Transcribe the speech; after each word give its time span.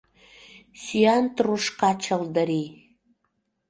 Сӱан 0.83 1.25
трушка 1.35 1.91
чылдырий 2.03 2.69